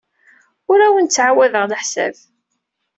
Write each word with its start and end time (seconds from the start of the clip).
Ur 0.71 0.79
awen-ttɛawadeɣ 0.85 1.63
leḥsab. 1.67 2.15